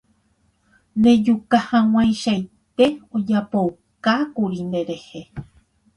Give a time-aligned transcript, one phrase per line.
[0.99, 5.21] Ndejukahag̃uaichaite ojapoukákuri nderehe.